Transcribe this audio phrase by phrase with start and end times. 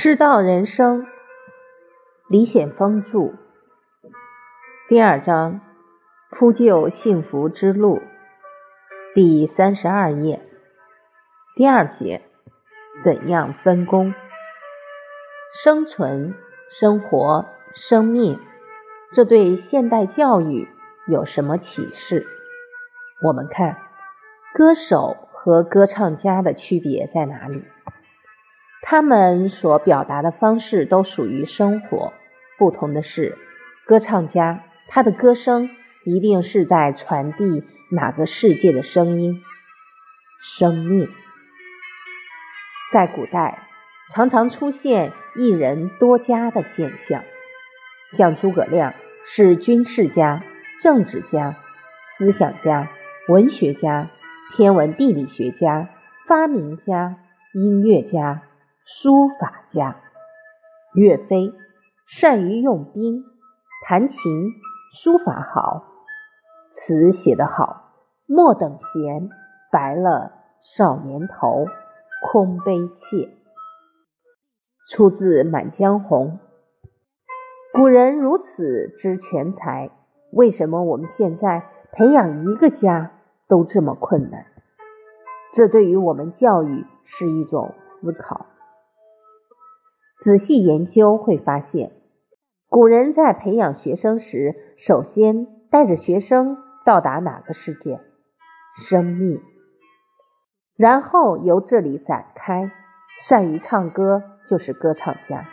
[0.00, 1.08] 世道人生，
[2.28, 3.32] 李显峰著，
[4.88, 5.60] 第二章
[6.30, 8.00] 铺就幸福之路，
[9.12, 10.40] 第三十二页，
[11.56, 12.22] 第二节，
[13.02, 14.14] 怎样分工？
[15.52, 16.36] 生存、
[16.70, 18.38] 生活、生命，
[19.10, 20.68] 这对现代教育
[21.08, 22.24] 有什么启示？
[23.20, 23.76] 我们看，
[24.54, 27.64] 歌手和歌唱家的区别在哪里？
[28.90, 32.14] 他们所表达的方式都属于生活，
[32.56, 33.36] 不同的是，
[33.84, 35.68] 歌唱家他的歌声
[36.06, 39.42] 一定是在传递哪个世界的声音，
[40.40, 41.06] 生命。
[42.90, 43.58] 在古代，
[44.10, 47.24] 常常出现一人多家的现象，
[48.10, 48.94] 像诸葛亮
[49.26, 50.42] 是军事家、
[50.80, 51.58] 政治家、
[52.00, 52.88] 思想家、
[53.28, 54.08] 文学家、
[54.50, 55.90] 天文地理学家、
[56.26, 57.16] 发明家、
[57.52, 58.44] 音乐家。
[58.90, 60.00] 书法家
[60.94, 61.52] 岳飞
[62.06, 63.22] 善于用兵，
[63.86, 64.54] 弹琴，
[64.94, 65.84] 书法好，
[66.70, 67.92] 词写得好。
[68.24, 69.28] 莫等闲，
[69.70, 71.66] 白了少年头，
[72.22, 73.28] 空悲切。
[74.90, 76.38] 出自《满江红》。
[77.78, 79.90] 古人如此之全才，
[80.32, 83.10] 为什么我们现在培养一个家
[83.48, 84.46] 都这么困难？
[85.52, 88.46] 这对于我们教育是一种思考。
[90.18, 91.92] 仔细研究会发现，
[92.68, 98.00] 古人在培养学生时，首先带着学生到达哪个世界？
[98.74, 99.40] 生命。
[100.76, 102.72] 然后由这里展开，
[103.20, 105.48] 善于唱歌就是歌唱家，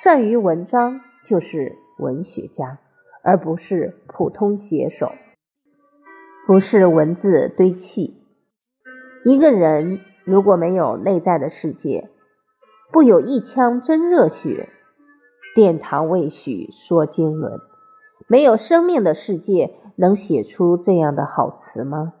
[0.00, 2.78] 善于文章就是文学家，
[3.24, 5.10] 而不是普通写手，
[6.46, 8.22] 不是文字堆砌。
[9.24, 12.10] 一个人如果没有内在的世界，
[12.94, 14.68] 不有一腔真热血，
[15.52, 17.58] 殿堂未许说经纶。
[18.28, 22.12] 没有生命的世界，能写出这样的好词吗？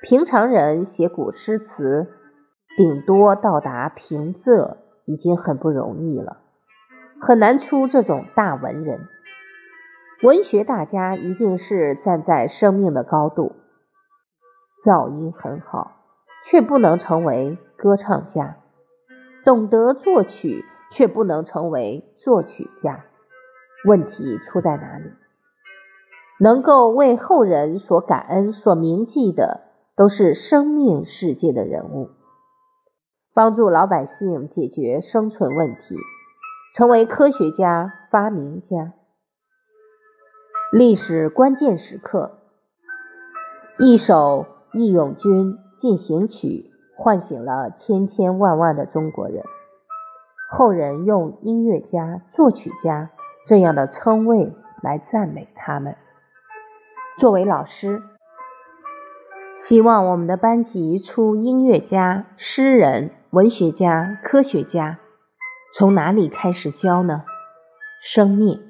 [0.00, 2.06] 平常人写古诗词，
[2.76, 6.36] 顶多到达平仄，已经很不容易了，
[7.20, 9.08] 很难出这种大文人。
[10.22, 13.56] 文学大家一定是站在生命的高度，
[14.86, 15.96] 噪音很好，
[16.44, 18.58] 却不能成为歌唱家。
[19.44, 23.04] 懂得作曲却不能成为作曲家，
[23.86, 25.10] 问题出在哪里？
[26.38, 29.62] 能够为后人所感恩、所铭记的，
[29.96, 32.10] 都是生命世界的人物，
[33.32, 35.96] 帮助老百姓解决生存问题，
[36.74, 38.92] 成为科学家、发明家。
[40.72, 42.38] 历史关键时刻，
[43.78, 44.46] 一首
[44.78, 46.68] 《义勇军进行曲》。
[47.02, 49.42] 唤醒了千千万万的中国人，
[50.48, 53.10] 后人用音乐家、作曲家
[53.44, 55.96] 这样的称谓来赞美他们。
[57.18, 58.00] 作为老师，
[59.52, 65.00] 希望我们的班级出音乐家、诗人、文学家、科学家。
[65.74, 67.24] 从哪里开始教呢？
[68.00, 68.62] 生命。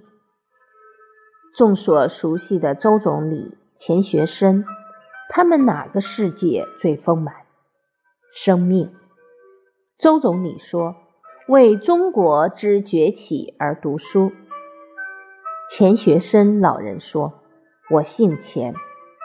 [1.54, 4.64] 众所熟悉的周总理、钱学森，
[5.28, 7.41] 他们哪个世界最丰满？
[8.34, 8.90] 生命，
[9.98, 10.96] 周总理说
[11.46, 14.32] ：“为中国之崛起而读书。”
[15.70, 17.42] 钱学森老人说
[17.92, 18.72] ：“我姓钱，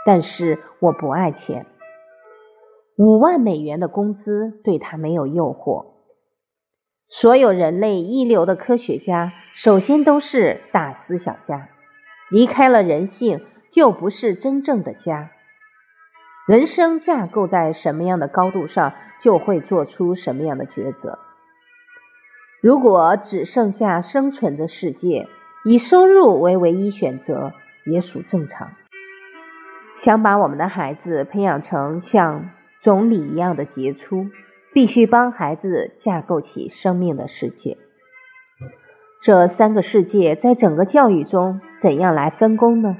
[0.05, 1.67] 但是我不爱钱。
[2.97, 5.93] 五万美元的工资对他没有诱惑。”
[7.07, 11.69] 所有人类一流的科学家，首先都是大思想家，
[12.29, 15.31] 离开了人性，就不是真正的家。
[16.47, 21.19] 人生架构在什么样的高度上，就会做出什么样的抉择。
[22.61, 25.27] 如果只剩下生存的世界，
[25.65, 27.51] 以收入为唯一选择，
[27.85, 28.71] 也属正常。
[29.97, 34.27] 想把我们的孩子培养成像总理一样的杰出，
[34.73, 37.77] 必须帮孩子架构起生命的世界。
[39.21, 42.95] 这三个世界在整个教育中怎样来分工呢？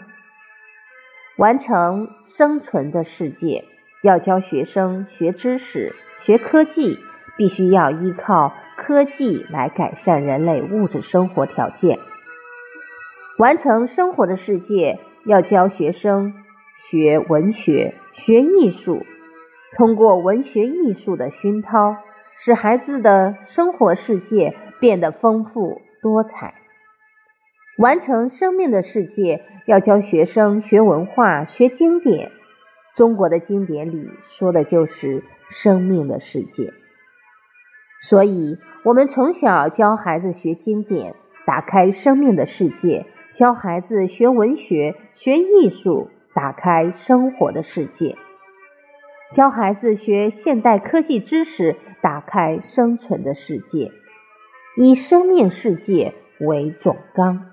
[1.38, 3.66] 完成生存的世界，
[4.02, 6.98] 要教学生学知识、学科技，
[7.38, 12.00] 必须要依靠科技来改善人类物质生活条件。
[13.38, 16.34] 完成生活的世界，要教学生
[16.80, 19.06] 学文学、学艺术，
[19.76, 21.98] 通过文学艺术的熏陶，
[22.36, 26.56] 使孩子的生活世界变得丰富多彩。
[27.78, 32.32] 完成生命的世界，要教学生学文化、学经典。
[32.96, 36.74] 中国的经典里说的就是生命的世界。
[38.02, 41.14] 所以，我们从小教孩子学经典，
[41.46, 48.16] 打开生命的世界；教孩子学文学、学艺术，打开生活的世界；
[49.32, 53.92] 教孩子学现代科技知识，打开生存的世界。
[54.76, 57.52] 以生命世界为总纲。